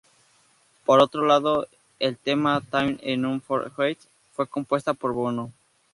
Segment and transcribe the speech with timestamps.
[0.83, 1.67] Por otro lado,
[1.99, 5.53] el tema "Time Enough For Tears" fue compuesta por Bono.